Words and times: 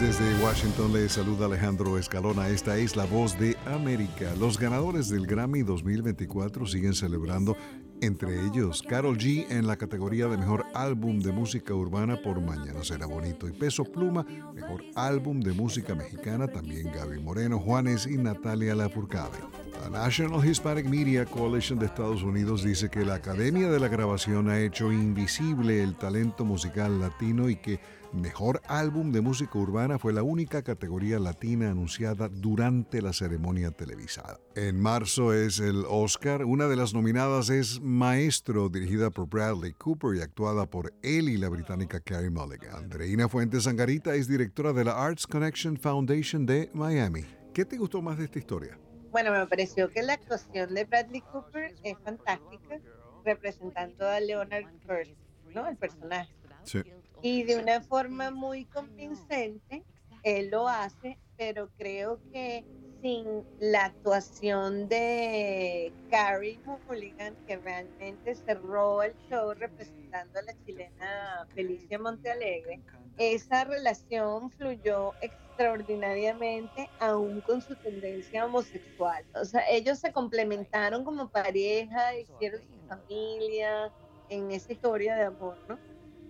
Desde 0.00 0.40
Washington 0.44 0.92
le 0.92 1.08
saluda 1.08 1.46
Alejandro 1.46 1.98
Escalona. 1.98 2.48
Esta 2.50 2.76
es 2.76 2.94
la 2.94 3.04
voz 3.04 3.36
de 3.36 3.56
América. 3.66 4.32
Los 4.38 4.56
ganadores 4.56 5.08
del 5.08 5.26
Grammy 5.26 5.64
2024 5.64 6.66
siguen 6.66 6.94
celebrando, 6.94 7.56
entre 8.00 8.46
ellos 8.46 8.80
Carol 8.88 9.18
G 9.18 9.46
en 9.50 9.66
la 9.66 9.76
categoría 9.76 10.28
de 10.28 10.36
Mejor 10.36 10.66
Álbum 10.72 11.18
de 11.18 11.32
Música 11.32 11.74
Urbana 11.74 12.22
por 12.22 12.40
Mañana 12.40 12.84
Será 12.84 13.06
Bonito 13.06 13.48
y 13.48 13.52
Peso 13.52 13.82
Pluma, 13.82 14.24
Mejor 14.54 14.84
Álbum 14.94 15.40
de 15.40 15.52
Música 15.52 15.96
Mexicana, 15.96 16.46
también 16.46 16.92
Gaby 16.92 17.18
Moreno, 17.18 17.58
Juanes 17.58 18.06
y 18.06 18.18
Natalia 18.18 18.76
Lafourcade. 18.76 19.57
La 19.90 20.00
National 20.00 20.46
Hispanic 20.46 20.86
Media 20.86 21.24
Coalition 21.24 21.78
de 21.78 21.86
Estados 21.86 22.22
Unidos 22.22 22.62
dice 22.62 22.90
que 22.90 23.06
la 23.06 23.14
Academia 23.14 23.70
de 23.70 23.80
la 23.80 23.88
Grabación 23.88 24.50
ha 24.50 24.60
hecho 24.60 24.92
invisible 24.92 25.82
el 25.82 25.96
talento 25.96 26.44
musical 26.44 27.00
latino 27.00 27.48
y 27.48 27.56
que 27.56 27.80
Mejor 28.12 28.62
álbum 28.68 29.12
de 29.12 29.20
música 29.20 29.58
urbana 29.58 29.98
fue 29.98 30.14
la 30.14 30.22
única 30.22 30.62
categoría 30.62 31.18
latina 31.18 31.70
anunciada 31.70 32.28
durante 32.28 33.02
la 33.02 33.12
ceremonia 33.12 33.70
televisada. 33.70 34.40
En 34.54 34.80
marzo 34.80 35.34
es 35.34 35.60
el 35.60 35.84
Oscar. 35.86 36.46
Una 36.46 36.68
de 36.68 36.76
las 36.76 36.94
nominadas 36.94 37.50
es 37.50 37.82
Maestro, 37.82 38.70
dirigida 38.70 39.10
por 39.10 39.28
Bradley 39.28 39.74
Cooper 39.74 40.16
y 40.16 40.22
actuada 40.22 40.64
por 40.64 40.94
él 41.02 41.28
y 41.28 41.36
la 41.36 41.50
británica 41.50 42.00
Carey 42.00 42.30
Mulligan. 42.30 42.76
Andreina 42.76 43.28
Fuentes 43.28 43.64
Zangarita 43.64 44.14
es 44.14 44.26
directora 44.26 44.72
de 44.72 44.84
la 44.84 44.92
Arts 44.92 45.26
Connection 45.26 45.76
Foundation 45.76 46.46
de 46.46 46.70
Miami. 46.72 47.26
¿Qué 47.52 47.66
te 47.66 47.76
gustó 47.76 48.00
más 48.00 48.16
de 48.16 48.24
esta 48.24 48.38
historia? 48.38 48.78
Bueno, 49.10 49.32
me 49.32 49.46
pareció 49.46 49.90
que 49.90 50.02
la 50.02 50.14
actuación 50.14 50.74
de 50.74 50.84
Bradley 50.84 51.22
Cooper 51.22 51.74
es 51.82 51.98
fantástica, 52.04 52.80
representando 53.24 54.06
a 54.06 54.20
Leonard 54.20 54.66
First, 54.86 55.16
¿no? 55.54 55.66
El 55.68 55.76
personaje. 55.76 56.32
Sí 56.64 56.82
y 57.22 57.42
de 57.44 57.56
una 57.56 57.80
forma 57.80 58.30
muy 58.30 58.64
convincente, 58.66 59.82
él 60.22 60.50
lo 60.50 60.68
hace, 60.68 61.18
pero 61.36 61.68
creo 61.76 62.20
que 62.32 62.64
sin 63.00 63.44
la 63.60 63.86
actuación 63.86 64.88
de 64.88 65.92
Carrie 66.10 66.58
Mulligan, 66.86 67.36
que 67.46 67.56
realmente 67.56 68.34
cerró 68.34 69.02
el 69.02 69.14
show 69.28 69.54
representando 69.54 70.38
a 70.38 70.42
la 70.42 70.64
chilena 70.64 71.46
Felicia 71.54 71.98
Montealegre, 71.98 72.80
esa 73.18 73.64
relación 73.64 74.50
fluyó 74.52 75.12
extraordinariamente, 75.20 76.88
aún 77.00 77.40
con 77.40 77.60
su 77.60 77.74
tendencia 77.76 78.46
homosexual. 78.46 79.24
O 79.34 79.44
sea, 79.44 79.62
ellos 79.68 79.98
se 79.98 80.12
complementaron 80.12 81.04
como 81.04 81.28
pareja, 81.30 82.16
hicieron 82.16 82.60
su 82.62 82.88
familia 82.88 83.92
en 84.28 84.50
esa 84.52 84.72
historia 84.72 85.16
de 85.16 85.24
amor, 85.24 85.58
¿no? 85.68 85.78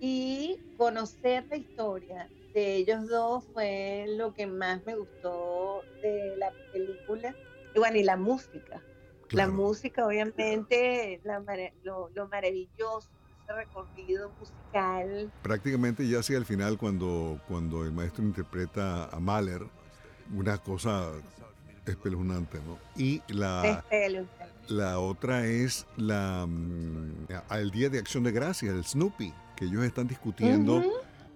Y 0.00 0.58
conocer 0.76 1.46
la 1.50 1.56
historia 1.56 2.30
de 2.54 2.76
ellos 2.76 3.06
dos 3.08 3.44
fue 3.52 4.06
lo 4.08 4.32
que 4.32 4.46
más 4.46 4.84
me 4.86 4.96
gustó 4.96 5.82
de 6.02 6.36
la 6.38 6.50
película. 6.72 7.34
Y 7.74 7.78
bueno, 7.78 7.98
y 7.98 8.04
la 8.04 8.16
música. 8.16 8.82
La 9.32 9.46
música, 9.46 10.06
obviamente, 10.06 11.20
lo, 11.82 12.08
lo 12.14 12.28
maravilloso 12.28 13.10
ese 13.48 13.52
recorrido 13.52 14.30
musical. 14.38 15.32
Prácticamente 15.42 16.06
ya 16.06 16.20
hacia 16.20 16.36
el 16.36 16.44
final, 16.44 16.78
cuando, 16.78 17.40
cuando 17.48 17.84
el 17.84 17.92
maestro 17.92 18.24
interpreta 18.24 19.06
a 19.06 19.20
Mahler, 19.20 19.62
una 20.34 20.58
cosa 20.58 21.10
espeluznante, 21.86 22.58
¿no? 22.66 22.78
Y 22.96 23.22
la, 23.28 23.82
la 24.68 24.98
otra 24.98 25.46
es 25.46 25.86
la, 25.96 26.46
mm, 26.46 27.28
el 27.52 27.70
Día 27.70 27.88
de 27.88 27.98
Acción 27.98 28.24
de 28.24 28.32
Gracias, 28.32 28.74
el 28.74 28.84
Snoopy 28.84 29.32
que 29.56 29.64
ellos 29.64 29.82
están 29.82 30.06
discutiendo, 30.06 30.84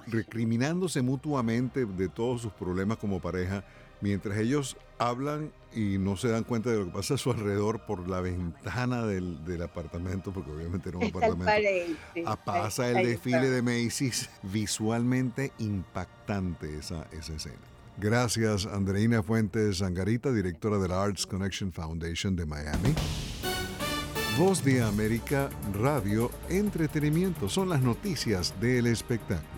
recriminándose 0.07 1.03
mutuamente 1.03 1.85
de 1.85 2.09
todos 2.09 2.43
sus 2.43 2.53
problemas 2.53 2.99
como 2.99 3.21
pareja, 3.21 3.65
mientras 4.01 4.39
ellos 4.39 4.77
hablan 5.09 5.53
y 5.75 5.99
no 5.99 6.17
se 6.17 6.29
dan 6.29 6.45
cuenta 6.45 6.71
de 6.71 6.79
lo 6.79 6.87
que 6.87 6.91
pasa 6.93 7.15
a 7.15 7.19
su 7.19 7.31
alrededor 7.31 7.87
por 7.87 8.09
la 8.09 8.21
ventana 8.21 9.07
del, 9.07 9.63
apartamento, 9.63 10.33
porque 10.33 10.51
obviamente 10.51 10.91
era 10.91 10.99
un 10.99 11.05
apartamento. 11.05 11.99
Ah, 12.27 12.37
pasa 12.37 12.91
el 12.91 13.07
desfile 13.07 13.49
de 13.49 13.63
Macy's, 13.63 14.29
visualmente 14.43 15.53
impactante 15.59 16.77
esa, 16.79 17.07
esa 17.13 17.35
escena. 17.35 17.73
Gracias, 17.99 18.67
Andreina 18.67 19.23
Fuentes 19.23 19.79
Zangarita, 19.79 20.33
directora 20.33 20.79
de 20.79 20.89
la 20.89 21.03
Arts 21.03 21.27
Connection 21.27 21.73
Foundation 21.73 22.35
de 22.35 22.47
Miami. 22.47 22.95
Voz 24.39 24.65
de 24.65 24.83
América, 24.83 25.51
radio, 25.75 26.31
entretenimiento, 26.49 27.51
son 27.51 27.69
las 27.69 27.83
noticias 27.83 28.55
del 28.61 28.87
espectáculo. 28.87 29.52